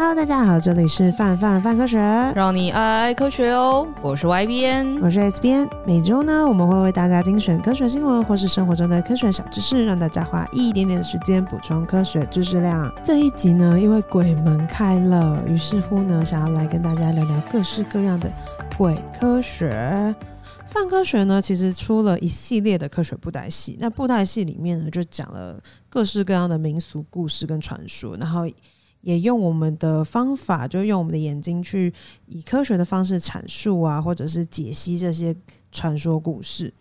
[0.00, 1.98] Hello，大家好，这里是范范范科学，
[2.34, 3.86] 让你爱爱科学哦。
[4.00, 5.68] 我是 Y 编，我是 S 编。
[5.86, 12.90] 每周呢，我们会为大家精选科学新闻或是生活中的科学小知识，让大家花一点点的时间补充科学知识量。
[13.04, 18.32] 这一集呢，因为鬼门开了，于是乎呢，想要来跟大家聊聊各式各样的
[18.78, 20.16] 鬼科学。
[20.66, 25.60] 范科学呢，其实出了一系列的科学布袋戏，那布袋戏里面呢，就讲了
[25.90, 28.48] 各式各样的民俗故事跟传说，然后。
[29.02, 31.92] 也用我们的方法，就用我们的眼睛去
[32.26, 35.34] 以科学的方式阐述啊，或者是解析这些
[35.72, 36.72] 传说故事。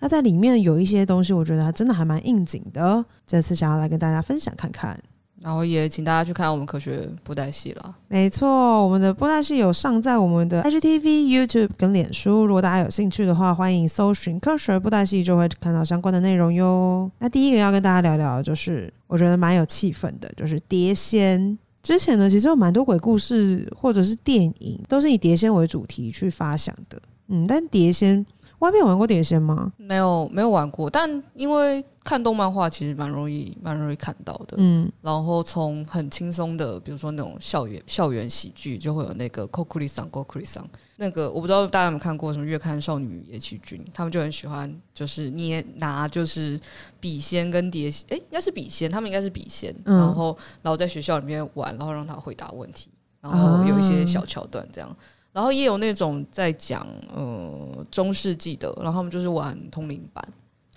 [0.00, 3.04] 那在里面有一些东西，我觉得还真的还蛮应景的。
[3.26, 5.00] 这次想要来跟大家分享看看，
[5.42, 7.96] 然后也请大家去看我们科学布袋戏了。
[8.08, 12.46] 没错，我们的布袋戏有上在我们的 HTV、YouTube 跟脸书。
[12.46, 17.10] 如果大家有兴趣的话，欢迎搜寻科学布袋戏，就会看到相关的内容哟。
[17.18, 18.92] 那第一个要跟大家聊聊就是。
[19.10, 21.58] 我觉得蛮有气氛的，就是碟仙。
[21.82, 27.02] 之前呢，其实有蛮多鬼故事或者是电影，都是以碟仙为主题去发想的。
[27.26, 28.24] 嗯，但碟仙。
[28.60, 29.72] 外面有玩过碟仙吗？
[29.76, 30.88] 没有，没有玩过。
[30.88, 34.56] 但因为看动漫画，其实蛮容易，蛮容易看到的。
[34.58, 40.64] 嗯，然后从很轻松的，比如说那种校园校园喜剧，就会有那个 Kokuri-san Kokuri-san
[40.96, 46.60] 那个我不知道大家有没有看过什么《月刊少女野崎君》，他们就很喜欢，就是捏拿就是
[47.00, 52.90] 笔仙跟碟仙，哎，应该是笔仙，他们应该是笔仙，嗯、然后然后在学校里面玩，然后让他回答问题，
[53.22, 54.90] 然后有一些小桥段这样。
[54.90, 54.96] 啊
[55.32, 60.24] 然后也有那种在讲呃中世纪的，然后他们就是玩通灵版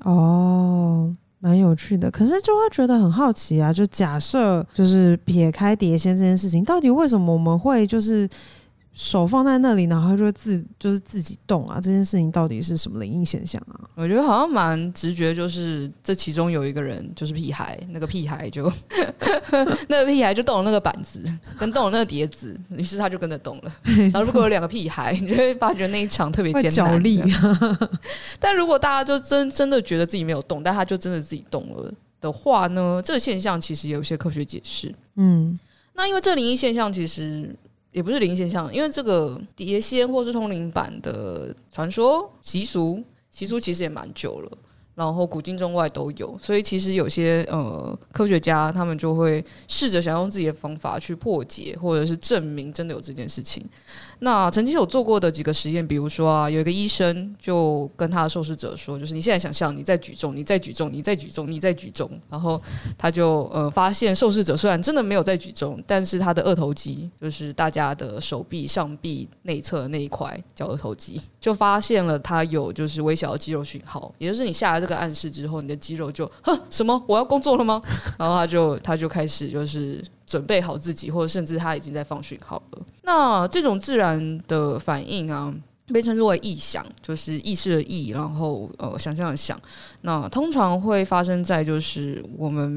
[0.04, 2.12] 哦，蛮有趣的。
[2.12, 8.30] 可是就会觉得很好奇啊，就假设就是撇开碟仙这件事情，到底为什么我们会就是？
[8.94, 11.82] 手放在那里，然后就自就是自己动啊！
[11.82, 13.82] 这件事情到底是什么灵异现象啊？
[13.96, 18.72] 我觉得好像蛮直觉，就是这其中有一个人就是屁孩，那个屁孩就
[19.90, 21.20] 那个屁孩就动了那个板子，
[21.58, 23.76] 跟动了那个碟子，于是他就跟着动了。
[24.14, 27.04] 然后如果有两个屁孩，你就会发觉那一场特别艰难。
[27.04, 27.20] 力
[28.40, 31.92] 但如果大家就真真的觉得自己没有动，但他就真的自己动了
[32.22, 33.02] 的话呢？
[33.04, 34.94] 这个现象其实也有一些科学解释。
[35.16, 35.58] 嗯，
[35.96, 37.50] 那因为这灵异现象其实。
[37.94, 44.52] 也不是灵现象，因为这个碟仙或是通灵版的传说习俗，习俗其实也蛮久了。
[44.96, 53.66] 然后古今中外都有，所以其实有些呃科学家他们就会试着想用自己的方法去破解或者是证明真的有这件事情。
[54.24, 62.62] 那曾经有做过的几个实验，比如说啊，有一个医生就跟他的受试者说，就是你现在想象你在举重，你在举重，你在举重，你在举重，然后
[62.98, 74.84] 他就呃发现受试者虽然真的没有在举重，但是他的二头肌，就是大家的手臂上臂内侧那一块叫二头肌，就发现了他有就是微小的肌肉讯号，也就是你下了。
[74.84, 77.02] 这个暗示之后，你的肌肉就哼什么？
[77.08, 77.82] 我要工作了吗？
[78.18, 82.83] 然后他就他就开始就是准备好自己，或者甚至他已经在放讯号了。
[83.04, 85.54] 那这种自然的反应啊，
[85.88, 89.60] 被称之为意想，就是意识的意，然后呃想象的想。
[90.02, 92.70] 那通常会发生在就是我们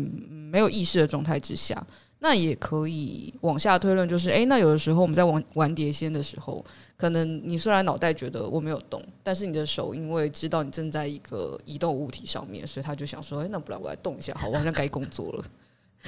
[0.53, 1.85] 没有意识的状态之下。
[2.19, 6.65] 那也可以往下推论，就是诶，那有的时候我们在玩玩碟仙的时候。
[6.97, 15.45] 可能你虽然脑袋觉得我没有动，但是你的手因为知道你正在一个移动物体上面，所以他就想说：“哎，那不然我来动一下，好，我好像该工作了。”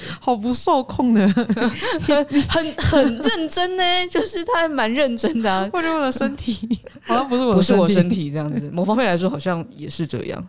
[0.20, 1.26] 好不受控的，
[2.48, 5.68] 很很认真呢，就是他还蛮认真的啊。
[5.72, 6.68] 或者我的身体
[7.02, 10.48] 好像不是我，不是我身体这样子，某方面来说好像也是这样。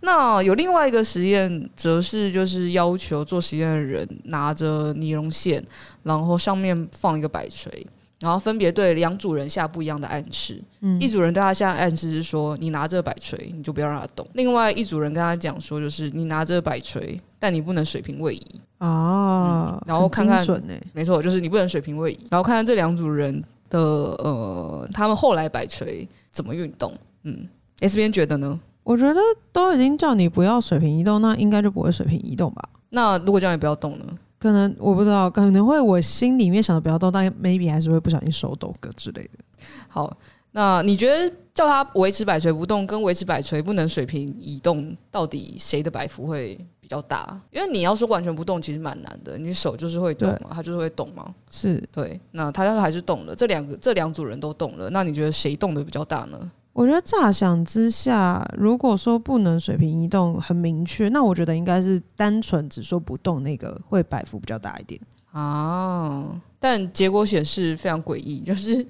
[0.00, 5.64] 那有另外一个实验，则是就是要求做实验的人拿着尼龙线，
[6.02, 7.86] 然后上面放一个摆锤。
[8.18, 14.26] 然后分别对两组人下不一样的暗示，嗯，一组人对他下暗示是说，你拿着摆锤，你就不要让他动。
[14.32, 18.42] 另外一组人跟他讲说，就是你拿着摆锤，但你不能水平位移
[18.78, 19.82] 啊，嗯。
[19.86, 20.44] 然后看看，
[20.92, 22.18] 没错，就是你不能水平位移。
[22.30, 26.92] 然后看看这两组人的呃，他们后来摆锤怎么运动。
[27.24, 27.46] 嗯
[27.80, 28.58] ，S 边觉得呢？
[28.82, 29.20] 我觉得
[29.52, 32.62] 都已经叫你不要水平移动，那应该就不会水平移动吧？
[32.90, 34.04] 那如果叫你不要动呢？
[34.38, 39.30] 可能我不知道，可能会我心里面想的比较多，但 maybe 还是会不小心手抖个之类的。
[39.88, 40.16] 好，
[40.52, 46.56] 那你觉得叫他维持摆锤不动，跟维持摆锤不能水平移动，到底谁的摆幅会
[46.86, 47.36] 比较大？
[47.50, 51.34] 因为你要说完全不动，其实蛮难的，你手就是会动嘛，他就是会动嘛。
[51.50, 56.38] 是对，那他还是动了，这两个这两组人都动了，那你觉得谁动的比较大呢？
[56.72, 65.00] 我觉得乍想之下，如果说不能水平移动很明确，那我觉得应该是单纯只说不动那个会摆幅比较大一点
[65.32, 66.40] 啊。
[66.60, 68.86] 但结果显示非常诡异， 就是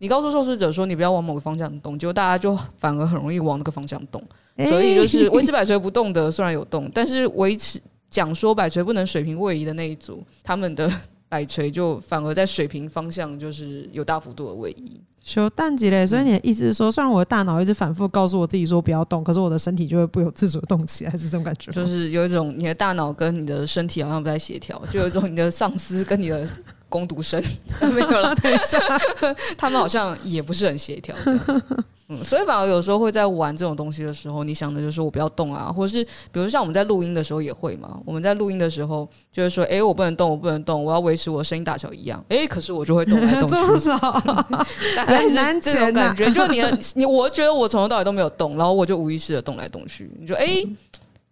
[0.00, 4.20] 你告诉受试者说你不要往某个方向动，结果大家就反而很容易往那个方向动。
[4.56, 10.90] 所以就是 维持摆锤不动的虽然有动，但是维持讲说摆锤不能水平位移的那一组，他们的
[11.28, 15.00] 摆锤就反而在水平方向就是有大幅度的位移。
[15.22, 21.70] 修淡季嘞，所以你的意思是说，虽然我的大脑一直反复告诉我自己说不要动，可是我的身体就会不由自主的动起来，是这种感觉？
[21.70, 26.48] 就是有一种你的大脑跟你的身体好像不太协调，就有一种你的上司跟你的
[26.90, 27.42] 工读生
[27.94, 28.78] 没有了，等一下，
[29.56, 31.84] 他们好像也不是很协调这样子。
[32.12, 38.00] 嗯，所以反而有时候会在玩这种东西的时候，你想的就是我不要动啊，或者是比如像我们在录音的时候也会嘛。
[38.04, 42.18] 我们在录音的时候就是说，哎、欸，我不能动，我不能动，我要维持我声音大小一样。
[42.28, 43.88] 哎、欸，可是我就会动来动去，
[44.96, 46.28] 大概是这种感觉。
[46.32, 46.60] 就你
[46.96, 50.10] 你，我觉得我从头到尾都没有动，然后我就无意识的动来动去。
[50.18, 50.68] 你说，哎、欸，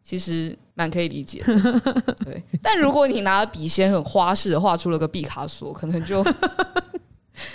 [0.09, 1.55] 其实蛮可以理解的。
[2.25, 6.25] 对，但如果你拿笔仙很花式的画出了个毕卡索，可能就。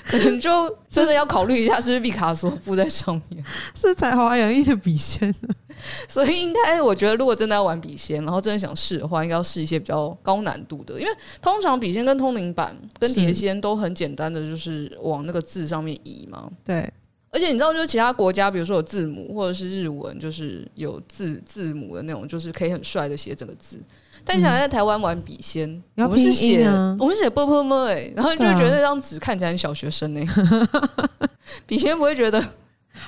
[0.06, 3.44] 可能就真的要考虑一下，是不是毕卡索附在上面？
[3.76, 5.34] 是才华洋溢的笔仙，
[6.08, 11.12] 所以应该我觉得，如果真的要玩笔仙，然后真的想试的话，应该要试一些比较高难度的，因为
[11.42, 16.50] 通常笔仙跟通灵板跟碟仙都很简单的，就是往那个字上面移嘛。
[16.64, 16.90] 对，
[17.34, 23.80] 而且你知道，就是其他国家，比如说有字母或者是日文，就是有字字母的那种，就是可以很帅的写整个字。
[24.24, 31.28] 但想在台湾玩笔仙，嗯、我们是写、啊、我们是写波波么哎，然后就觉得那张纸看起来很小学生哎、欸，
[31.68, 32.42] 笔仙不会觉得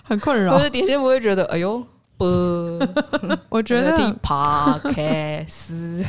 [0.03, 1.81] 很困扰，不是笔仙不会觉得哎呦
[2.17, 2.27] 波，
[3.47, 6.03] 我觉得 帕开斯，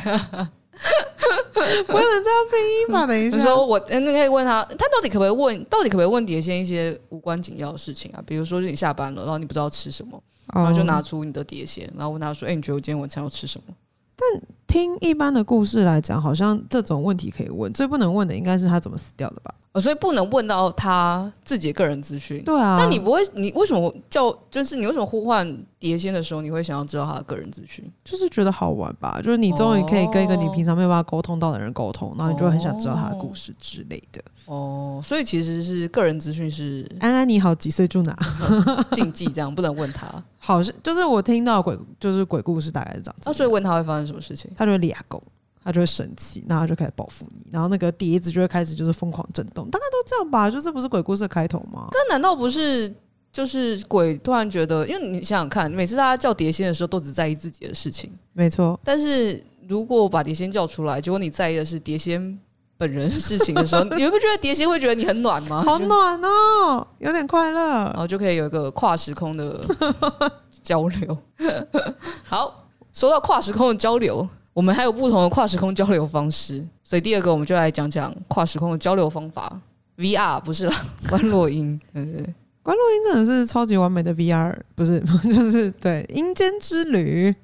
[1.87, 3.05] 不能这样拼音吧？
[3.07, 8.23] 等一下，说我那可以问他，他到底可不可以问，到底可不可以问碟仙一些无关紧要的事情啊？
[8.25, 10.21] 比如说，是你下班了，然后你不知道吃什么，
[10.53, 13.73] 然后就拿出你的碟仙，然后问他说：“哎、欸，你觉得我今天晚餐要吃什么？”
[14.15, 19.53] 但听一般的故事来讲，好像这种问题可以问，最不能问的应该是他怎么死掉的吧？
[19.77, 22.43] 哦，所以不能问到他自己的个人资讯。
[22.43, 24.35] 对啊，那你不会，你为什么叫？
[24.49, 27.85] 就是你为什么呼唤碟仙的时候，你会想要知道他的个人资讯？
[28.03, 29.21] 就是觉得好玩吧？
[29.23, 34.19] 就是你终于可以跟一个你平常没有办法沟通到的人沟通，然后你就会很想知道他的故事之类的。
[34.45, 38.17] 哦，所以其实是个人资讯是安安你好，几岁住哪？
[38.93, 40.07] 禁忌这样不能问他。
[40.39, 43.23] 好像就是我听到鬼，就是鬼故事大概是这样子。
[43.25, 44.49] 那、啊、所以问他会发生什么事情？
[44.57, 45.21] 他就会立功。
[45.67, 50.49] 他就会生气，然后他就开始报复你，然后那个碟子就会开始就是疯狂震动，大概都这样吧？
[50.49, 51.89] 就这不是鬼故事的开头吗？
[51.91, 52.95] 那难道不是
[53.33, 54.87] 就是鬼突然觉得？
[54.87, 58.79] 因为你想想看，每次大家叫碟仙的时候，都只在意自己的事情，没错。
[58.81, 62.39] 但是如果把碟仙叫出来，结果你在意的是碟仙
[62.77, 65.63] 本人事情的时候，你会不觉得碟仙会觉得你很暖吗？
[65.67, 69.61] 好暖哦，有点快乐，然后就可以有一个跨时空的
[70.63, 71.17] 交流。
[72.23, 74.25] 好，说到跨时空的交流。
[74.57, 79.61] 我们还有不同的跨时空交流方式，所以第二个我们就来讲讲跨时空的交流方法。
[79.97, 80.73] VR 不是了，
[81.07, 82.33] 观落阴，对对，
[82.63, 84.99] 观落阴真的是超级完美的 VR，不是
[85.31, 87.35] 就是对阴间之旅。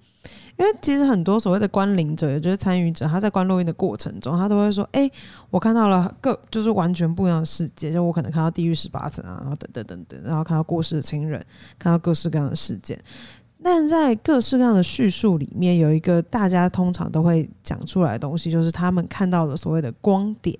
[0.57, 5.07] 因为其实很多所谓的观灵者，也就是参与者，他在观落音的过程中，他都会说：“哎、
[5.51, 11.39] 我看到了各就是完全不一样的世界，就我可能看到地狱十八层啊，然后等等等等，然后看到过世的亲人，
[11.77, 12.99] 看到各式各样的事件。”
[13.63, 20.57] 但在各式各样的叙述里面，有一个大家通常都会讲出来的东西，就是他们看到的所谓的光点。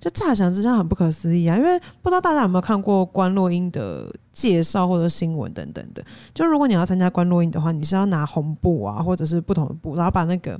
[0.00, 6.00] 就乍想之下很不可思议啊，因为不知道大家有没有看过观落阴的介绍或者新闻等等的。
[6.32, 10.56] 就如果你要参加观落阴的话，你是要拿红布啊，或者是不同的布，然后把那个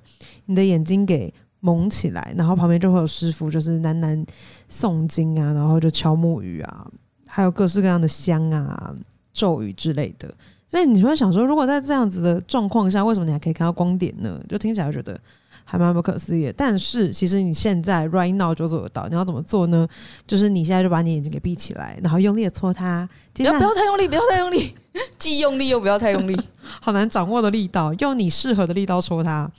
[0.46, 4.26] 你的眼睛给蒙起来，然后旁边就会有师傅就是喃喃
[4.68, 6.90] 诵经啊，然后就敲木鱼啊，
[7.28, 8.92] 还有各式各样的香啊、
[9.32, 10.28] 咒语之类的。
[10.70, 14.38] 所以你会想说，如果在这样子的状况下，为什么你还可以看到光点呢？
[14.48, 15.18] 就听起来觉得
[15.64, 16.52] 还蛮不可思议的。
[16.52, 19.08] 但是其实你现在 right now 就做得到。
[19.08, 19.88] 你要怎么做呢？
[20.26, 23.08] 就是你现在就把你眼睛给闭起来，然后用力的搓它。
[23.32, 24.74] 不要不要太用力，不要太用力，
[25.18, 26.36] 既用力又不要太用力，
[26.80, 29.50] 好难掌握的力道，用你适合的力道戳它。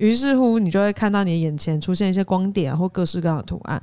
[0.00, 3.80] 于是乎，你就会看到你眼前出现一些光点，或各式各样的图案。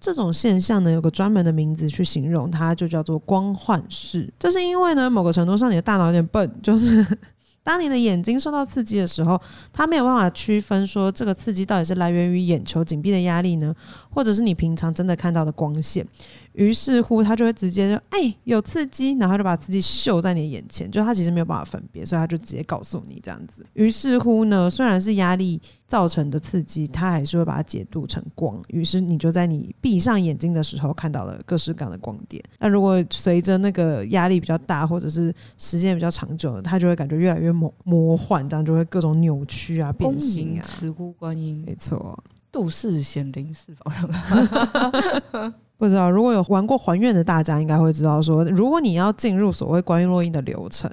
[0.00, 4.28] 这种现象呢，有个专门的名字去形容它，就叫做光幻视。
[4.36, 7.06] 这是因为呢，某个程度上你的大脑有点笨，就是
[7.62, 9.40] 当你的眼睛受到刺激的时候，
[9.72, 13.72] 它没有办法区分说这个刺激到底是来源于眼球紧闭的压力呢，
[14.08, 16.04] 或者是你平常真的看到的光线。
[16.52, 23.64] 于是乎，他就会直接就哎、欸、有刺激，然后就把刺激秀在你的眼前，就他其实没有办法分别，所以他就直接告诉你这样子。
[23.74, 28.60] 于是乎呢，虽然是压力造成的刺激，他还是会把它解读成光。
[28.68, 32.42] 于是你就在你闭上眼睛的时候看到了各式各样的光点。
[32.58, 40.62] 那如果随着那个压力比较大，或者是时间比较长久，他就会感觉越来越魔魔幻，这样就会各种扭曲啊、变形啊。
[40.62, 45.52] 慈姑观音，没错， 度世显灵四方。
[45.80, 50.90] 不知道，如果有玩过还愿的大家，应该会知道说，如果你要进入所谓观落音的流程，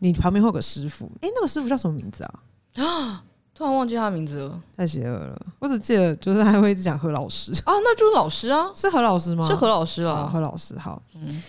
[0.00, 2.34] 你旁边会有个师傅，诶，那个师傅叫什么名字啊？
[2.76, 3.24] 啊，
[3.54, 5.40] 突然忘记他的名字了，太邪恶了。
[5.58, 9.48] 我只记得就是他还会一直讲何老师啊，那就是老师啊，是何老师吗？
[9.48, 11.02] 是何老师啊，何老师好。
[11.14, 11.42] 嗯。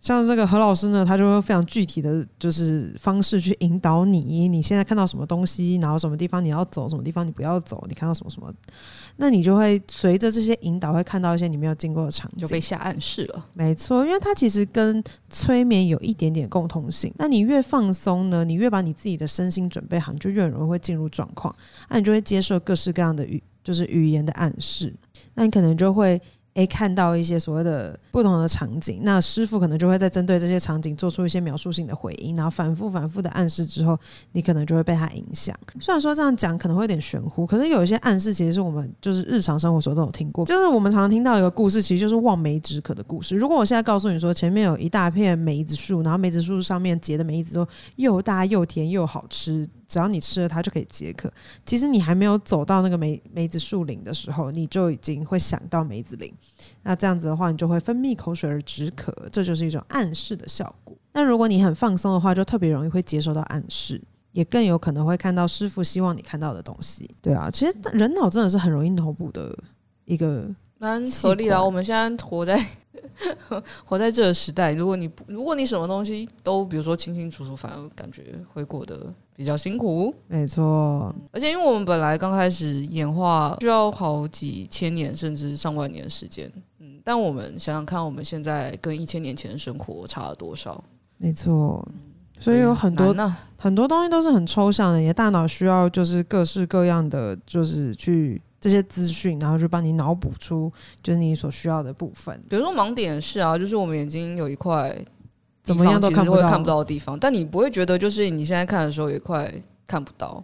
[0.00, 4.48] 像这个何老师呢，他就会非常具体的就是方式去引导你。
[4.48, 8.50] 你现在看到什么东西，然后什么地方你要走，什么地方你不要走，你看到什么什么，
[9.20, 13.46] 那你就会随着这些引导，会看到一些你没有经过的场景，就被下暗示了。
[13.52, 17.12] 没错，因为它其实跟催眠有一点点共同性。
[17.18, 21.54] 那你越放松呢，你越把你自己的身心准备好，你就越容易会进入状况。
[21.90, 24.92] 那你就会接受各式各样的语，就是语言的暗示。
[25.34, 26.20] 那你可能就会。
[26.54, 33.96] 诶，看到一些所谓的不同的场景，那师傅可能就会在针对这些场景做出一些描述性的回应，然后反复反复的暗示之后，
[34.32, 35.56] 你可能就会被他影响。
[35.80, 43.36] 虽然说这样讲可能会有点玄乎，可是有一些暗示其实是我们就是日常生活所都有听过，就是我们常常听到一个故事，其实就是望梅止渴的故事。
[43.36, 47.66] 如果我现在告诉你说，前面有一大片梅子树，然后梅子树上面结的梅子都
[47.96, 49.66] 又大又甜又好吃。
[49.90, 51.28] 只要你吃了它就可以解渴。
[51.66, 56.32] 其实你还没有走到那个梅梅子树林的时候，你就已经会想到梅子林。
[56.84, 60.96] 那这样子的话，你就会分泌口水而止渴，这就是一种暗示的效果。
[61.12, 67.10] 那如果你很放松的话，就特别容易会接收到暗示，也更有可能会看到师傅希望你看到的东西。
[67.20, 69.58] 对啊，其实人脑真的是很容易脑补的
[70.04, 71.62] 一个，蛮合理的。
[71.64, 72.64] 我们现在活在。
[73.84, 80.14] 活在这个时代，如果你不，如果你什么东西都比如说清清楚楚，反而感觉会过得比较辛苦。
[80.28, 90.84] 没错，而且因为我们本来刚开始演化需要好几千年甚至上万年的时间，嗯，但我们想想看，我们现在跟一千年前的生活差了多少？
[91.16, 91.82] 没错，
[92.38, 93.16] 所以有很多
[93.56, 98.42] 很多东西都是很抽象的，你的大脑需要就是各式各样的，就是去。
[98.62, 100.70] 这些资讯，然后去帮你脑补出
[101.02, 102.38] 就是你所需要的部分。
[102.46, 104.94] 比如说盲点是啊，就是我们眼睛有一块
[105.62, 109.52] 怎么样都看不到看不到的地方，但你不会觉得就是你现在看的时候有一块
[109.86, 110.42] 看不到，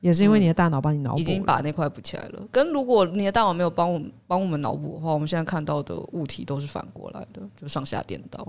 [0.00, 2.46] 也是因为你的大脑帮你脑补、嗯、已经把那块补起来了。
[2.52, 8.46] 跟如果你的大脑没有帮我们帮我们脑补的话，我们现在看到的物体都是反过来的，就上下颠倒。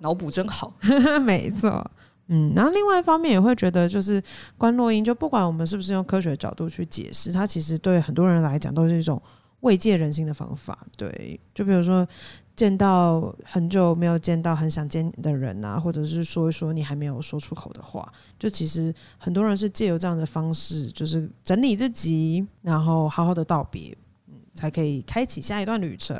[0.00, 0.72] 脑补真好，
[1.24, 1.90] 没错。
[2.28, 4.22] 嗯，然后另外一方面也会觉得，就是
[4.56, 9.20] 观落音，就不管我们是不是用科学角度去解释，它其实对很多人来讲都是一种
[9.60, 10.86] 慰藉人心的方法。
[10.96, 12.06] 对，就比如说
[12.58, 23.96] 见到很久没有见到很想见的人啊，或者是说一说你还没有说出口的话，就其实很多人是借由这样的方式，就是整理自己，然后好好的道别，
[24.26, 26.16] 嗯，才可以开启下一段旅程。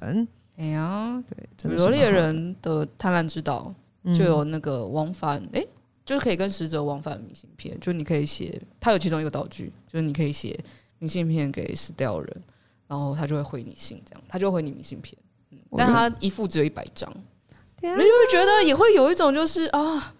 [0.56, 3.74] 哎呀，对，比如猎人的贪婪之岛
[4.16, 5.68] 就有那个往返，哎、嗯。
[6.06, 10.58] 就是可以跟死者往返明信片，就你可以写，他有其中一个道具，就是你可以写
[11.00, 12.42] 明信片给死掉的人，
[12.86, 15.14] 然后他就会回你信，这样他就回你明信片，
[15.50, 17.10] 嗯，但他一副只有一百张，
[17.80, 20.14] 你就会觉得也会有一种就是啊，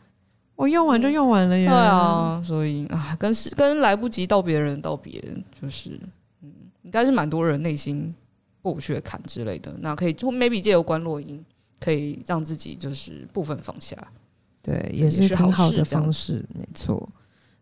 [0.57, 5.23] 我用完就用完了呀，对啊，所以啊，跟是跟来不及道别的人道别，
[5.61, 5.99] 就是
[6.43, 6.51] 嗯，
[6.83, 8.15] 应该是蛮多人内心
[8.63, 11.45] 过不去的坎之类的，那可以从 maybe 借由观落音，
[11.81, 13.97] 可以让自己就是部分放下。
[14.63, 17.09] 对，也是挺好的方式，没错。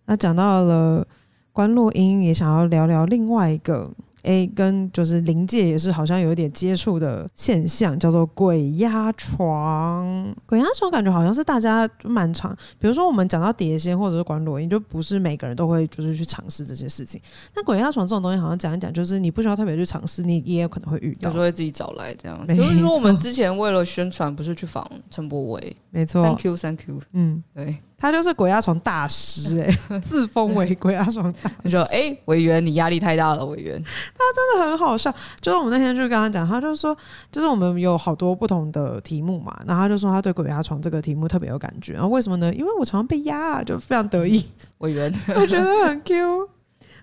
[0.07, 1.07] 那讲到了
[1.53, 3.91] 关洛音，也想要聊聊另外一个。
[4.27, 10.35] 诶，跟就是灵界也是好像有一点接触的现象，叫做鬼压床。
[10.45, 17.21] 鬼压床感觉好像是大家蛮常，比如说我们讲到碟仙或者是观落阴，就不是每个人都会就是去尝试这些事情。
[17.55, 22.47] 那鬼压床这种东西，好像讲一讲，就是你不需要特别去尝试，你也有可能会遇到，有时候会自己找来这样。
[22.49, 27.77] 就是说我们之前为了宣传，不是去访陈柏惟，没错，Thank you，Thank you，嗯，对。
[27.99, 31.57] 他就是鬼压床大师哎、欸， 自封为鬼压床大师。
[31.63, 33.83] 你说哎，委员你压力太大了，委员。
[33.83, 35.11] 他真的很好笑，
[35.41, 36.97] 就是我们那天就跟他讲，他就说，
[37.33, 42.53] 就是我们有好多不同的题目嘛，然后他就说他对鬼压床这个题目特别有感觉，然后为什么呢？
[42.53, 44.45] 因为我常常被压，就非常得意。
[44.79, 46.49] 委员， 我觉得很 Q，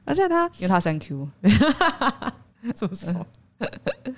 [0.06, 1.28] 而且他因为他三 Q，
[2.76, 3.26] 这么说。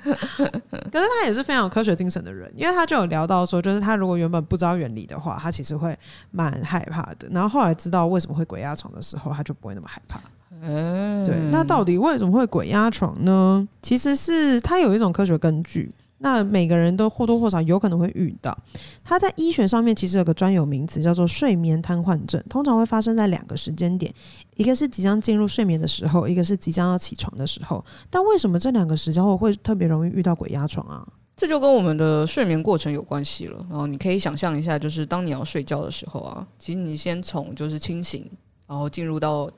[0.91, 5.97] 可是他也是非常有科学精神的人，因为他就有聊到说，就是他如果原本不知道原理的话，他其实会
[6.31, 7.27] 蛮害怕的。
[7.31, 10.19] 然后后来知道为什么会鬼压床的时候，他就不会那么害怕。
[10.61, 11.35] 嗯，对。
[11.51, 13.67] 那到底为什么会鬼压床呢？
[13.81, 15.93] 其实是他有一种科学根据。
[16.17, 18.57] 那每个人都或多或少有可能会遇到，
[19.03, 24.13] 它在医学上面其实有个专有名词叫做睡眠瘫痪症，通常会发生在两个时间点，
[24.55, 27.83] 一个是即将进入睡眠的时候，一个是即将要起床的时候。
[28.09, 31.05] 但为什么这两个时间会会特别容易遇到鬼压床啊？
[31.35, 33.65] 这就跟我们的睡眠过程有关系了。
[33.69, 38.25] 然后你可以想象一下，就是当你要睡觉的时候啊，其实你先从就是清醒，
[38.65, 39.51] 然后进入到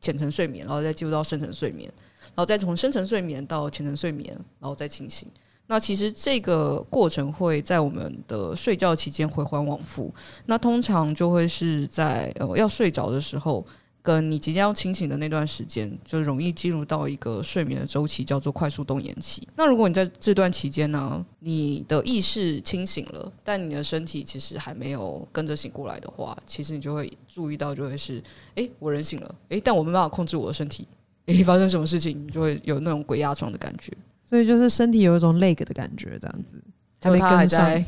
[0.00, 1.92] 浅层睡眠，然后再进入到深层睡眠，
[2.26, 5.28] 然后再从深层睡眠到浅层睡眠，然后再清醒。
[5.68, 10.14] 那其实这个过程会在我们的睡觉期间回环往复，
[10.46, 13.66] 那通常就会是在呃要睡着的时候，
[14.00, 19.48] 跟你即将要清醒的那段时间，就容易进入到一个睡眠的周期，叫做快速动眼期。
[19.56, 28.22] 那如果你在这段期间呢，你的意识清醒了，但你的身体其实还没有跟着醒过来的话，其实你就会注意到，就会是，
[28.54, 30.86] 诶，我人醒了，诶，但我没办法控制我的身体，
[31.26, 33.92] 诶，发生什么事情，你就会有那种鬼压床的感觉。
[34.28, 36.62] 所以就是身体有一种 lag 的感觉，这样子，
[37.00, 37.84] 还没跟上。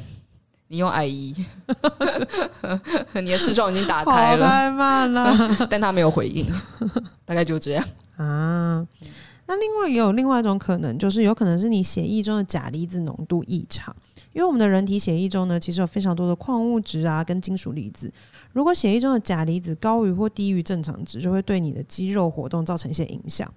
[0.71, 1.35] 你用 IE，
[3.23, 5.35] 你的视窗已经打开了，太慢了，
[5.71, 6.47] 但他没有回应，
[7.25, 7.83] 大概就这样
[8.17, 8.87] 啊。
[9.47, 13.97] 那另外也有另外一种可能，就是有可能是你血液中的钾离子浓度异常，
[14.35, 18.13] 因为我们的人体血液中呢，其实有非常多的矿物质啊，跟金属离子。
[18.53, 23.51] 如果血液中的钾离子高于或低于正常值，就会对你的肌肉活动造成一些影响。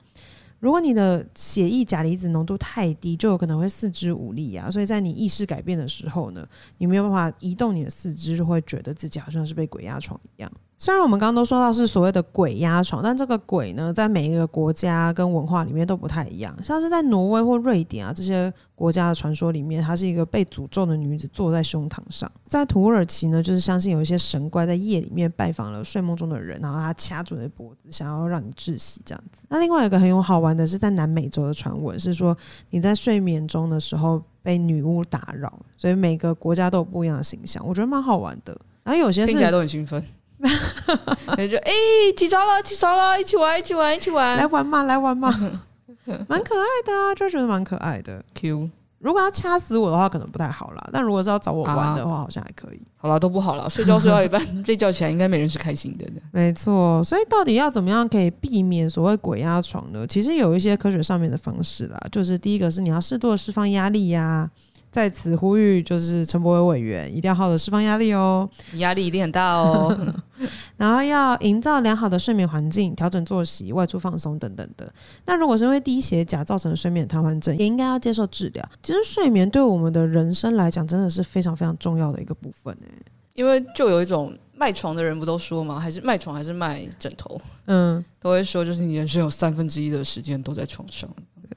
[0.62, 4.70] 如果你的血液钾离子浓度太低，就有可能会四肢无力啊。
[4.70, 10.52] 所以在你意识改变的时候呢，你没有办法移动你的四肢，就会觉得自己好像是被鬼压床一样。
[10.82, 16.58] 虽然我们刚刚都说到是所谓的鬼压床，但这个鬼呢，在每一个国家跟文化里面都不太一样。
[16.64, 22.28] 像是在挪威或瑞典啊这些国家的传说里面，她是一个被诅咒的女子坐在胸膛上。
[22.48, 29.44] 在土耳其呢，就是相信有一些神怪在夜里面拜访了睡梦中的人，然后他掐住你的脖子，想要让你窒息这样子。
[29.50, 32.36] 那另外一个很有好玩的是，在南美洲的传闻是说，
[32.72, 38.60] 你在睡眠中的时候被女巫打扰，所以每个国家都有不一样的形象，我觉得蛮好玩的。
[38.84, 40.04] 然后有些听起来都很兴奋。
[41.50, 45.30] 就哎、欸，起床了，起床了，一起玩，一起玩，一起玩，来玩嘛，来玩嘛，
[46.28, 48.24] 蛮可爱的啊，就觉得蛮可爱的。
[48.34, 48.70] Q，
[49.00, 50.90] 如果要掐死我的话，可能不太好啦。
[50.92, 52.78] 但如果是要找我玩的话，好像还可以。
[52.98, 56.06] 啊、好了，都不好了，睡觉睡到一半，睡觉起来应该没人是开心的。
[56.32, 60.06] 没错，所以到底要怎么样可以避免所谓鬼压床呢？
[60.08, 64.52] 其实有一些科学上面的方式啦，就是第一个是你要适度的释放压力呀、啊。
[64.92, 69.98] 在此呼吁，就是陈柏伟委员一定要好好的释放压力哦，压力一定很大哦。
[70.76, 74.92] 然后要营造良好的睡眠环境，调整作息，外出放松等等的。
[75.26, 78.70] 那如果是因为低血钾造成的睡眠瘫痪症，也应该要接受治疗。
[78.84, 82.88] 其实睡眠对我们的人生来讲，真的是非常非常重要的一个部分诶。
[83.34, 85.80] 因为就有一种卖床的人不都说吗？
[85.80, 87.40] 还是卖床还是卖枕头？
[87.68, 91.10] 嗯，都会说就是你人生有三分之一的时间都在床上。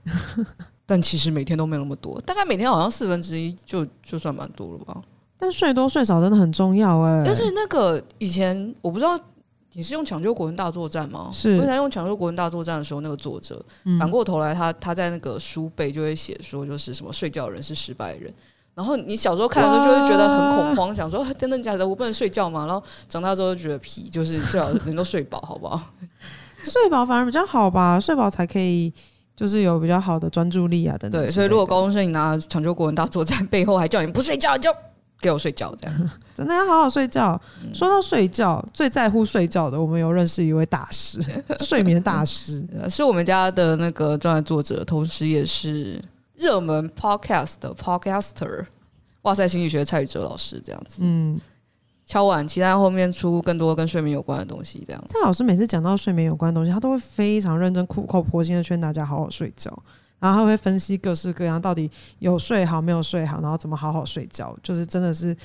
[0.86, 5.00] 但其实每天都没有那么多，大概每天好像四分之一就就算蛮多了吧。
[5.38, 7.22] 但睡多睡少真的很重要哎、欸。
[7.24, 9.18] 但是那个以前我不知道
[9.72, 11.30] 你是用《抢救国文大作战》吗？
[11.32, 11.58] 是。
[11.58, 18.32] 我在用《抢救国文大作战》的时候，那个作者、嗯、反过头来他他在那个书背就会写说，就是什么睡觉的人是失败人。
[18.74, 21.86] 然后你小时候看的时候就会觉得很恐慌，想说真的假的？
[21.86, 22.66] 我不能睡觉吗？
[22.66, 25.80] 然后长大之后就觉得皮，就是最好能够睡饱，好不好？
[26.62, 28.92] 睡饱反而比较好吧，睡饱才可以。
[29.36, 31.22] 就是有比较好的专注力啊，等等。
[31.22, 34.70] 对，所以如果高中生你拿抢救国文大作战背后还叫你不睡觉，就
[35.20, 37.40] 给我睡觉，这样 真的要好好睡觉。
[37.62, 41.18] 嗯、说到睡觉，最在乎睡觉的，我们有认识一位大师，
[41.60, 46.02] 睡眠大师，是我们家的那个专栏作者，同时也是
[46.36, 48.66] 热门 podcast 的 podcaster。
[49.22, 51.40] 哇塞，心理学蔡宇哲老师这样子，嗯。
[52.14, 54.84] 敲碗，期待后面出更多跟睡眠有关的东西。
[54.86, 59.76] 这样，蔡老师每次讲到睡眠有关的东西，他都会非常认真、苦口婆心的劝大家好好睡觉，
[60.20, 65.36] 然后他会分析各式各样到底有睡好没有睡好，然后怎么好好睡觉，就是真的是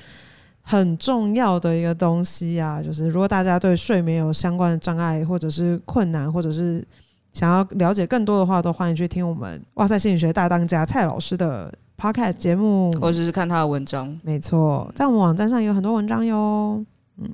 [0.62, 2.84] 很重要的一个东西啊！
[2.84, 6.86] 就是如果大家对睡眠有相关的障碍，或者是困难，或者是
[7.34, 16.82] 想要了解更多的话，都欢迎去听我们哇塞心理学大当家蔡老师的 Podcast 节目，或者是看他的文章，没错，在我们网站上有很多文章哟。
[17.18, 17.30] 嗯，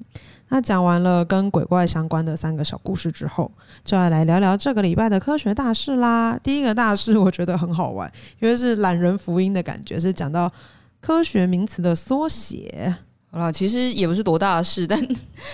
[0.49, 3.51] 那讲完了跟鬼怪相关的三个小故事之后，
[3.83, 6.35] 就要来聊聊这个礼拜的科学大事啦。
[6.41, 10.51] 第一个大事我觉得很好玩，因为是懒人福音的感觉，是讲到
[10.99, 12.95] 科学名词的缩写。
[13.29, 14.99] 好了，其实也不是多大的事， 但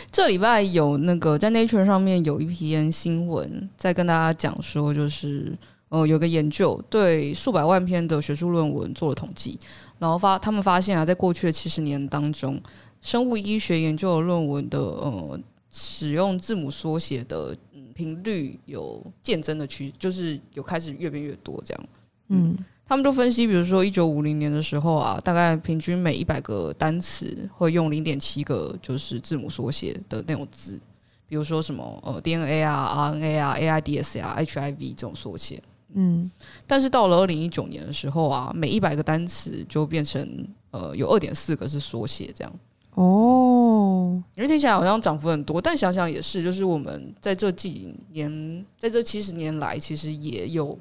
[0.10, 5.58] 这礼拜有那个在 Nature 上面有一篇新闻在跟大家讲说，就是。
[5.92, 9.60] 呃，有个研究对数百万篇的学术论文做了统计，
[10.00, 12.58] 然后发他们发现啊，在过去的七十年当中，
[13.02, 15.38] 生物医学研究的论文的呃
[15.70, 17.54] 使用字母缩写的
[17.94, 21.84] 频率有渐增的趋，就是有开始越变越多这样。
[22.30, 22.56] 嗯，
[22.88, 30.80] 他们都分析，比如说一九五零年的时候啊，大概平均每一百个单词会用零点七个就是字母缩写的那种字，
[31.28, 35.62] 比如说什么呃 DNA 啊、RNA 啊、AIDS 啊、HIV 这种缩写。
[35.94, 36.30] 嗯，
[36.66, 42.54] 但是到了二零一九年的时候啊，每一百个单词就变成呃有二点四个是缩写这样。
[42.96, 50.78] 哦，因为听起来好像涨幅很多，但想想也是，就是我们在这几年，在这七十年来，其实也有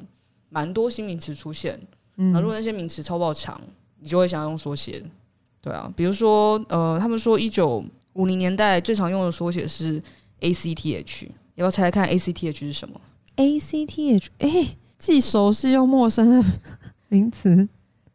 [0.49, 1.81] 蛮多新名词出现。
[2.17, 3.61] 嗯，那如果那些名词超爆长，
[4.01, 5.05] 你就会想要用缩写。
[5.61, 10.03] 对啊，比如说呃，他们说一九五零年代最常用的缩写是
[10.41, 11.29] ACTH。
[11.57, 12.99] 要不要猜猜看 ACTH 是什么
[13.37, 16.45] ？ACTH，哎，既熟悉又陌生的
[17.09, 17.69] 名词。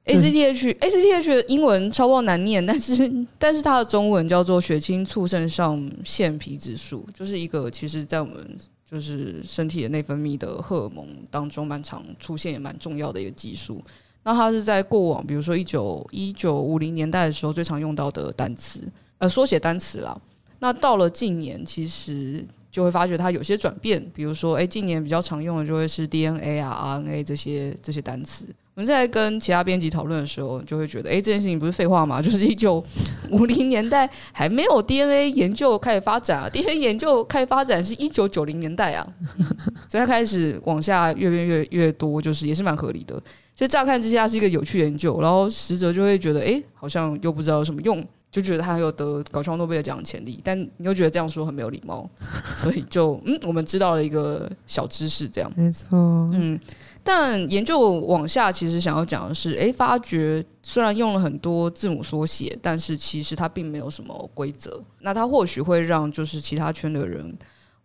[0.06, 8.56] ACTH，ACTH 的英文超爆难念，但是但是它的中文叫做血清促肾上腺皮质素，就是一个其实在我们
[8.88, 13.82] 就是身体的内分泌的荷尔蒙当中蛮常出现也蛮重要的一个激素。
[14.24, 18.82] 那它是在过往，比如说一九一九五零年代的时候最常用到的单词，
[19.18, 20.16] 呃，缩写单词啦。
[20.60, 28.46] 那到了近年，其实就会发觉它有些转变，比如说，哎、近年比较常用的就会是 DNA 啊、RNA 这些这些单词。
[28.74, 32.20] 我们在跟其他编辑讨论的时候，就会觉得，哎、这件事情不是废话吗？
[32.22, 32.84] 就是一九
[33.30, 39.08] 五零年代还没有 DNA 研究开始发展啊， DNA 研究开始发展是一九九零年代啊，
[39.88, 43.24] 所以它开始往下越变越越多，就是也是蛮合理的。
[43.56, 48.06] 就乍看之下是一个有趣研究，然后实则就会觉得，哎、好像又不知道有什么用，
[48.36, 52.10] 就觉得他很有得搞笑诺贝尔奖的潜力，但你又觉得这样说很没有礼貌，
[52.62, 55.88] 所以就嗯，我们知道了一个小知识，这样没错，
[56.34, 56.60] 嗯。
[57.02, 64.84] 但研究往下，其实想要讲的是，诶，发觉虽然用了很多字母缩写，但是其实它并没有什么规则。
[65.00, 67.34] 那它或许会让就是其他圈的人，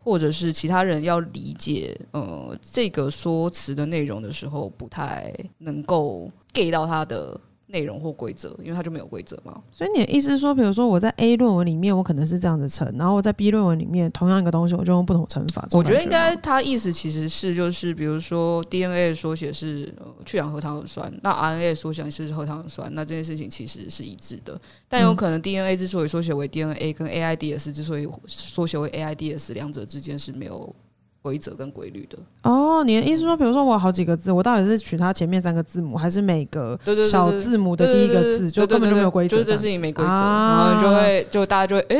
[0.00, 7.40] 或者是其他人要理解呃这个说辞的内容的时候，不太能够 get 到它的。
[7.70, 9.60] 内容或规则，因为它就没有规则嘛。
[9.70, 15.66] 所以你的意思是说，比如说我在 A 论文里面，我可能是这样子乘，然后我在 B 论文里面，同样一个东西，我就用不同乘法。
[15.72, 24.60] 我觉得应该，它意思其实是就是，比如说 DNA 的缩写是呃去氧核糖核酸，那 RNA 的缩写是核糖核酸，那这件事情其实是一致的。
[24.88, 30.74] 但有可能 DNA 之所以缩写为 DNA，跟 AIDS 之所以缩写为 AIDS，两者之间是没有。
[31.22, 36.78] 规则跟规律的哦，你的意思说，比如说我有好几个字，我到底是取它前面三个字母，还是每个
[37.10, 41.96] 小字母的第一个字，就根本就没有规则，就是这事情没规则，然后就会就大家就会哎，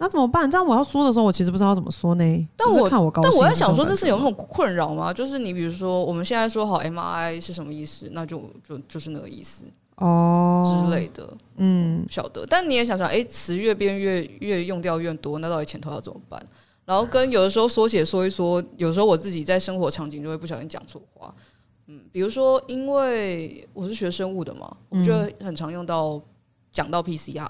[0.00, 0.50] 那怎么办？
[0.50, 2.48] 这样我要说的时候，我其实不知道怎么说呢。
[2.56, 5.12] 但我看我高，但我在想说，这是有那种困扰吗？
[5.12, 9.64] 就是你比如说，我们现在说好 MRI 是什么意思，那就就就是那个意思
[9.96, 12.44] 哦之类的，嗯，晓得。
[12.48, 16.42] 但你也想想，哎，词越变越越用掉越多，那到底前头要怎么办？
[16.88, 21.34] 然后跟有的时候缩写说一说，有时候我自己在生活场景就会不小心讲错话，
[21.86, 25.12] 嗯，比如说因为我是学生物的嘛，我们就
[25.44, 26.18] 很常用到
[26.72, 27.46] 讲到 PCR，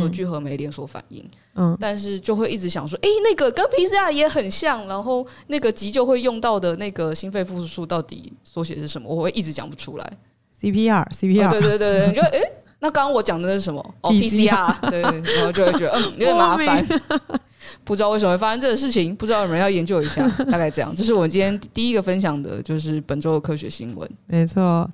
[0.00, 1.22] 和聚合酶连锁反应，
[1.56, 9.14] 嗯，但是就会一直想说，哎，那个跟 PCR 也很像，然后那个急救会用到的那个心肺复苏术到底缩写是什么？
[9.14, 10.12] 我会一直讲不出来。
[10.58, 12.40] CPR，CPR，对对对对，你觉得哎，
[12.80, 13.94] 那刚刚我讲的是什么？
[14.00, 16.82] 哦，PCR，对，然后就会觉得嗯有点麻烦。
[17.84, 20.94] 不知道为什么会发生这个事情，不知道有人要研究一下， 大概这样。
[20.94, 24.10] 这是我们今天第一个分享的，就是本周的科学新闻。
[24.26, 24.90] 没错，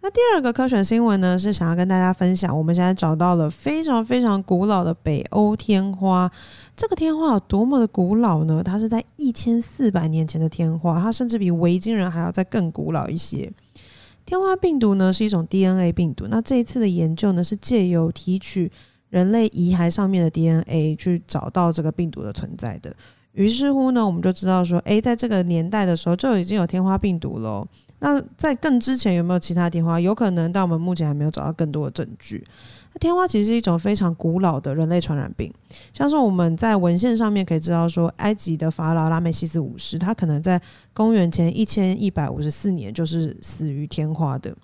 [0.00, 6.30] 那第二个科学新闻呢，是想要跟大家分享，我们现在找到了非常非常古老的北欧天花。
[6.76, 8.62] 这个天花有多么的古老呢？
[8.64, 13.52] 它是在一千四百年前的天花，它甚至比维京人还要再更古老一些。
[14.24, 18.70] 天花病毒呢是一种 DNA 病毒，那这一次的研究呢是借由提取。
[19.12, 22.90] 人类遗骸上面的 DNA 去找到这个病毒的存在的，
[23.32, 27.62] 于是乎呢，我们就知道说，诶，在这个年代的时候就已经有天花病毒了。
[27.98, 30.00] 那在更之前有没有其他天花？
[30.00, 32.42] 有可能，但我们目前还没有找到更多的证据。
[32.94, 35.52] 那天花其实是一种非常古老的人类传染病，
[35.92, 40.58] 像是我们在文献上面可以知道说，埃及的法老拉美西斯五世，他可能在
[40.94, 44.56] 公元前一千一百五十四年就是死于天花的。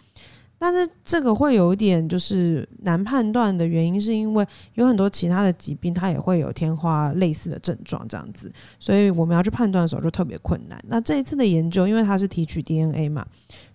[0.61, 4.45] 但是这个会有一点就是难判断的原因，是因为
[4.75, 10.83] 有很多其他的疾病，它也会有天花类似的症状这样子，所以我们要去判断的时候就特别困难。
[10.89, 13.25] 那这一次的研究，因为它是提取 DNA 嘛，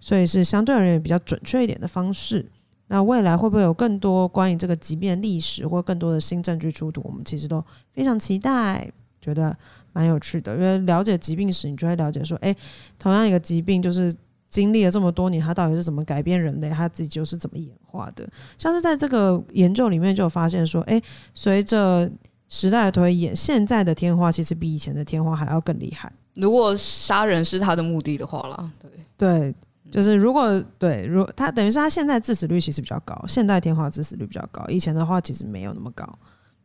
[0.02, 2.46] 所以是相对而言比较准确一点的方式。
[2.88, 7.02] 那未来会不会有更多关于这个疾病的历史或更多的新证据出土？
[7.06, 8.92] 我们其实都非常期待，
[9.22, 9.58] 觉得
[9.94, 10.54] 蛮有趣的。
[10.56, 12.54] 因为了解疾病史，你就会了解说，诶，
[13.00, 14.14] 同样一个疾病就是。
[14.54, 16.70] 经历了这么多年，它到底是怎么改变人类？
[16.70, 18.30] 它自己就是怎么演化的？
[18.56, 21.02] 像是在这个研究里面就有发现说，哎，
[21.34, 22.08] 随着
[22.48, 26.14] 时代的推演，现在的天花其实比以前的天花还要更厉害。
[26.36, 29.56] 如果杀人是他的目的的话啦，对对，
[29.90, 36.08] 就是如果对，如他等于是他现在致死率其实比较高，现代天花致死率比较高，以前的话其实没有那么高。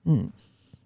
[0.05, 0.31] 嗯，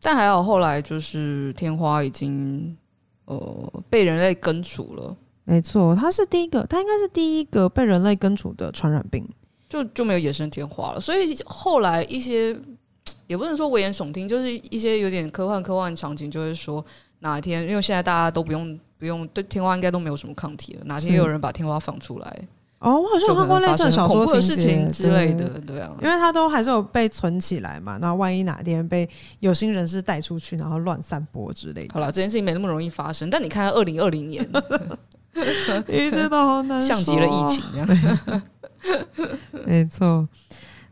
[0.00, 2.76] 但还好后来就是天花已经
[3.24, 5.16] 呃被人类根除了。
[5.44, 9.28] 没错，它是第一个，它应该是第一个被人类根除的传染病，
[9.68, 11.00] 就就没有野生天花了。
[11.00, 12.56] 所以后来一些
[13.26, 16.84] 也不能说危言耸听，就是一些有点科幻科幻场景，就会说
[17.18, 22.42] 哪一天，因为现在大家都不用不用对天花应该都没有什么抗体了，哪天有人把天花放出来，
[22.78, 29.08] 哦，我好像有看过类似的小说的事情之类的，对啊，因为它都还是有被存起来嘛，那万一哪天被
[29.40, 31.94] 有心人士带出去，然后乱散播之类的。
[31.94, 34.48] 好了，这件事情没那么容易发生，但你看，二零二零年
[35.88, 38.42] 一直都好难，像极了疫情这样。
[39.66, 40.28] 没错。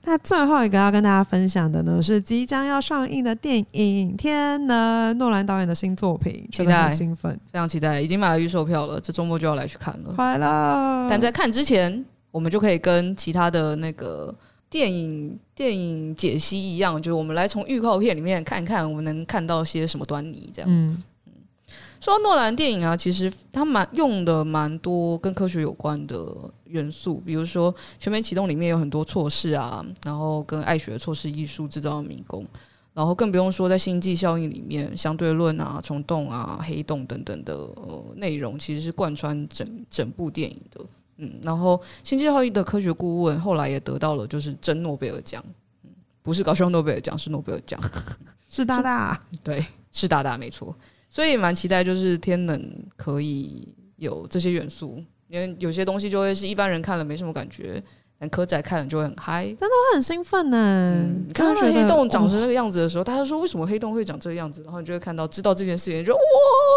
[0.03, 11.07] 那最后一个要跟大家分享的呢，是即将要上映的电影《天能》，诺兰导演的新作品，期待，兴奋，非常期待，已经买了预售票了，这周末就要来去看了，快乐！
[11.11, 14.35] 但在看之前，我们就可以跟其他的那个
[14.70, 20.70] 电影电影解析一样，就是我们来从预告片里面看看，我们能看到些什么端倪，这样。
[20.72, 21.03] 嗯。
[22.00, 26.34] 说诺兰电影啊，其实他蛮用的蛮多跟科学有关的
[26.64, 32.46] 元素，比如说《全面启动》里面有很多错视啊，然后跟爱学的错视艺术制造的迷宫，
[32.94, 40.80] 然后更不用说在星际效应里面相对论啊、虫洞啊、黑洞等等的呃内容，其实是贯穿整整部电影的。
[41.18, 45.44] 嗯，然后星际效应的科学顾问后来也得到了就是真诺贝尔奖，
[45.84, 45.90] 嗯，
[46.22, 47.78] 不是搞笑诺贝尔奖，是诺贝尔奖，
[48.48, 50.74] 是大大，对，是大大，没错。
[51.11, 57.83] 所以蛮期待，就是天能可以有这些元素，因为有些东西就会是一般人看了没什么感觉，
[58.16, 61.27] 但柯仔看了就会很嗨，真的会很兴奋呢、嗯。
[61.35, 66.20] 看到黑洞长成那个样子的时候，大家说为什么黑洞会长这个样子，然后你就会看到知道这件事情，就哇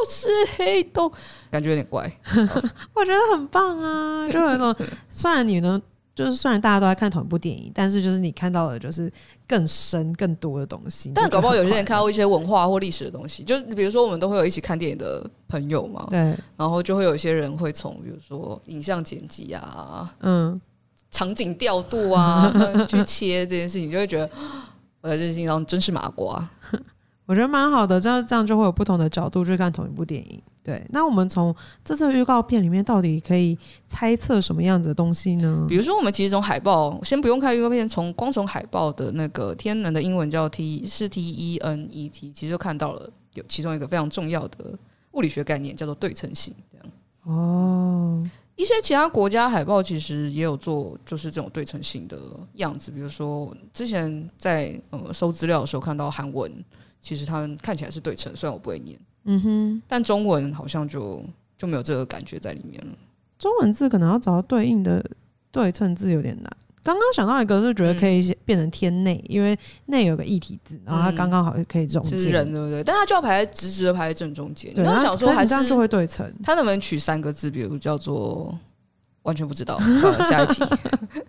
[0.10, 1.12] 是黑洞，
[1.52, 2.12] 感觉有点怪，
[2.96, 4.76] 我觉得很棒啊，就有一种
[5.10, 5.82] 虽然你能。
[6.16, 9.12] 就是虽然大家都在看同一部电影，但是就是你看到的就是
[9.48, 11.12] 更深、更多的东西。
[11.16, 16.20] 但搞不好有些人看到一些文化或历史的东西，就是比如说我们都会有一起看电影的朋友嘛，对。
[16.56, 20.62] 然后就会有一些人会从比如说影像剪辑啊，嗯，
[21.10, 22.54] 场景调度啊
[22.88, 24.30] 去切这件事情，就会觉得
[25.02, 26.48] 我在这件事情上真是麻瓜。
[27.26, 30.42] 我觉得蛮好的，这样这样就会有不同的角度去看同一部电影。
[30.64, 33.58] 对，那我们从这次预告片里面到底可以
[33.88, 35.66] 猜测什么样子的东西呢？
[35.68, 44.78] 比如说，我们其实从海报，先不用看预告片，从光从海报的那个天能的英文叫 T 是 T E N E T，其实就看到了有其中一个非常重要的
[45.12, 46.54] 物理学概念，叫做对称性。
[46.72, 46.88] 这样
[47.24, 52.18] 哦，一些其他国家海报其实也有做，就是这种对称性的
[52.54, 52.90] 样子。
[52.90, 56.50] 比如说，之前在呃搜资料的时候看到韩文，
[57.04, 58.98] 其实他们看起来是对称，虽然我不会念。
[59.26, 61.22] 嗯哼，但中文好像就
[61.58, 62.94] 就没有这个感觉在里面了。
[63.38, 65.04] 中文字可能要找到对应的
[65.52, 66.50] 对称字有点难。
[66.82, 72.84] 刚刚想到一个是觉得可以变成天内，嗯、因为内有个异体字，然后它刚刚好可以中间，人对不对？
[72.84, 74.74] 但它就要排在直直的排在正中间。
[74.74, 76.30] 对，然后想说还是这样就会对称。
[76.44, 78.58] 它能不能取三个字，比如叫做
[79.22, 79.80] 完全不知道。
[80.30, 80.62] 下一题，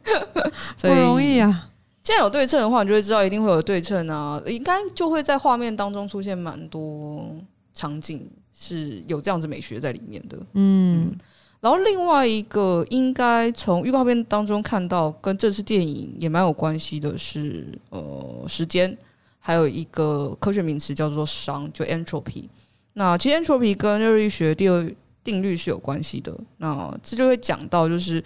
[0.82, 1.70] 不容易啊。
[2.04, 7.28] 既然有对称的话，你就会知道一定会有对称啊，应该就会在画面当中出现蛮多。
[7.76, 8.24] 场景
[8.56, 11.12] 是有这样子美学在里面的，嗯，
[11.58, 18.96] 然后另外一个应该从预告片当中看到跟这次电影也蛮有关系的是，呃，时间，
[19.40, 22.44] 还有一个科学名词叫做熵，就 entropy。
[22.92, 24.88] 那其实 entropy 跟热力学第二
[25.24, 26.32] 定律是有关系的。
[26.58, 28.22] 那这就会讲到，就是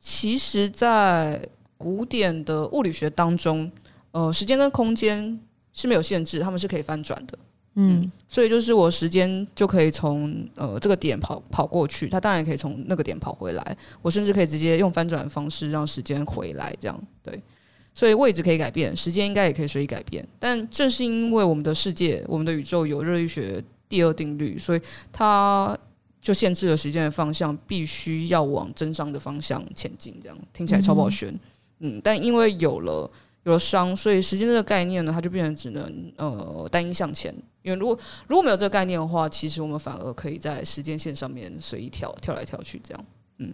[0.00, 1.40] 其实，在
[1.78, 3.70] 古典的物理学当中，
[4.10, 5.40] 呃，时间跟空间
[5.72, 7.38] 是没有限制，他们是可以翻转的。
[7.80, 13.76] 嗯，所以就是我时间就可以从呃这个点跑跑过去，它当然也可以从那个点跑回来。
[14.02, 17.40] 我甚至可以直接用翻转的方式让时间回来，这样对。
[17.94, 20.26] 所以位置可以改变，时间应该也可以随意改变。
[20.38, 24.80] 但正是因为我们的世界、我们的宇宙有热力学第二定律，所以
[25.12, 25.76] 它
[26.20, 30.16] 就限制了时间的方向，必须要往真熵的方向前进。
[30.20, 31.40] 这样听起来超爆玄，嗯，
[31.80, 33.10] 嗯但因为有了。
[33.44, 37.34] 有了伤，所以时间这个概念呢，它就变成只能呃单一向前。
[37.62, 43.04] 因为如果如果没有这个概念的话，其实我们反而可以在时间线上面随意跳跳来跳去这样。
[43.38, 43.50] 嗯，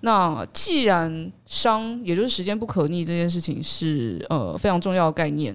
[0.00, 5.54] 那既然伤也就是时间不可逆这件事情是呃非常重要的概念，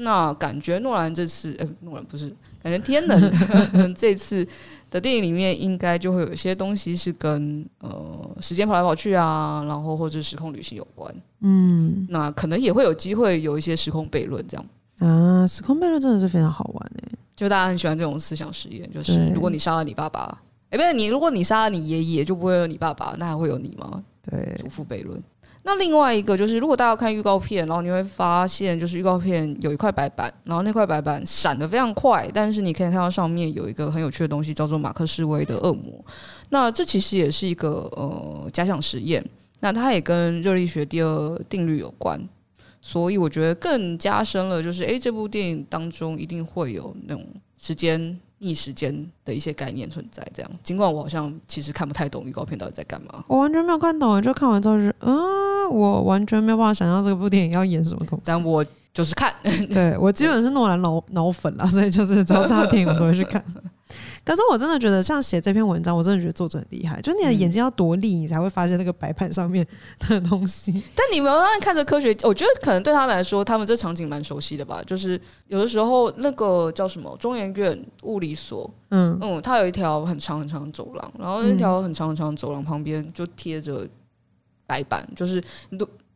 [0.00, 2.28] 那感觉诺兰这次呃诺兰不是
[2.62, 4.46] 感觉天能 这次。
[4.90, 14.66] 的电影里面应该就会有一些东西是跟呃时间跑来跑去啊，然后或者时空旅行有关，嗯，那可能也会有机会有一些时空悖论这样
[14.98, 20.36] 啊，时空悖论真的是非常好玩哎，就大家很喜欢这种思想实验，就是如果你杀了你爸爸，
[20.70, 24.02] 哎，不是你，如果你杀了你爷爷，就不会有你爸爸，那还会有你吗？
[24.28, 25.22] 对，祖父悖论。
[25.62, 36.02] 那另外一个就是，如果大家要看预告片，然后你会发现，就是预告片有一块白板，然后那块白板闪得非常快，但是你可以看到上面有一个很有趣的东西，叫做马克思威的恶魔。
[36.48, 39.24] 那这其实也是一个呃假想实验，
[39.60, 42.18] 那它也跟热力学第二定律有关，
[42.80, 47.22] 所以我觉得更加深了，就是诶，这部电影当中一定会有那种
[47.58, 50.26] 时间逆时间的一些概念存在。
[50.34, 58.22] 这样，尽管我好像其实看不太懂预告片到底在干嘛，我完全没有看懂，就看完之后是嗯，我完全没有办法想象这个部电影要演什么东西。
[58.26, 59.32] 但我就是看，
[59.72, 63.42] 对我基本是诺兰脑脑粉啦，所以就是只要是他电影我都会去看。
[64.30, 67.00] 可是我真的觉得，像写这篇文章，我真的觉得作者很厉害。
[67.00, 69.66] 就是你的眼睛要多利，你才会发现那个白板上面
[70.08, 70.70] 的东西。
[70.94, 74.80] 但你们看着科学，我觉得可能对他们来说，他们这场景蛮熟悉的吧。
[74.86, 83.84] 就是有的时候那个叫什么中研院物理所，嗯嗯，它有一条很长很长的走廊，然后那条很长很长的走廊旁边就贴着
[84.64, 85.42] 白板，就是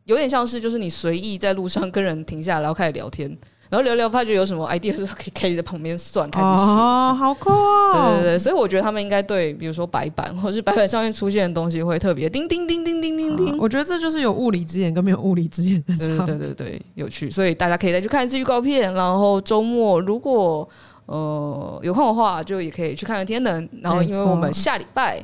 [0.05, 3.37] 有点像是就是你随意在路上跟人停下来，然后开始聊天。
[3.75, 6.71] 然后聊聊，发觉有什么 idea 的时候，可以可以在旁边算，开始写。
[6.71, 7.91] 哦，好酷哦！
[7.93, 13.57] 对对对，所以我觉得他们应该对，比如说白板或者是白板上面出现的东西，会特别叮叮叮叮叮叮叮。
[13.57, 16.25] 我觉得这就是有物理之眼跟没有物理之眼的差。
[16.25, 17.29] 对对对对，有趣。
[17.29, 20.65] 所以大家可以再去看一次预告片，然后周末如果
[21.07, 23.67] 呃有空的话，就也可以去看看天能。
[23.81, 25.21] 然后因为我们下礼拜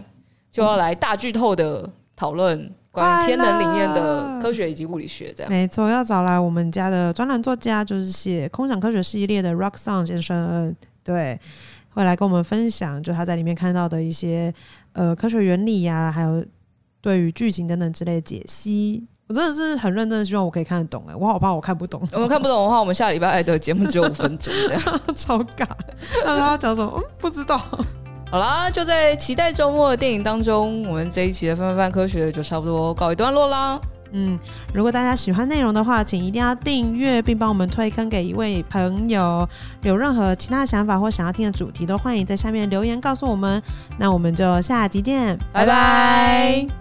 [0.52, 2.70] 就要来大剧透的讨论。
[2.92, 11.40] 关于天能里面的科学以及物理学，这样没错，要找来我们家的专栏作家，就是写空想科学系列的 Rock Song 先生，对，
[11.94, 14.54] 会来跟我们分享，就他在里面看到的一些
[14.94, 16.46] 呃科学原理呀、啊，还有
[17.00, 19.08] 对于剧情等等之类的解析。
[19.28, 22.06] 我真的是很认真，希望我可以看得懂哎，我好怕我看不懂。
[22.12, 24.82] 我们看不懂的话，我们下礼拜的节目只有五分钟，这样
[25.16, 25.66] 超尬。
[26.26, 26.92] 那 他讲什么？
[26.98, 27.58] 嗯，不知道。
[28.32, 33.78] 好啦，就在期待周末的电影当中，我们这一期的《翻翻翻科学》就差不多告一段落啦。
[34.13, 34.39] 嗯，
[34.74, 39.48] 如果大家喜欢内容的话，请一定要订阅，并帮我们推坑给一位朋友。
[39.84, 43.62] 有任何其他想法或想要听的主题，都欢迎在下面留言告诉我们。
[43.98, 45.65] 那我们就下集见，拜拜。
[45.65, 46.81] 拜拜。